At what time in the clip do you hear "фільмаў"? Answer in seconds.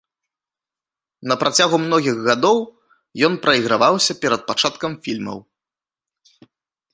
5.05-5.39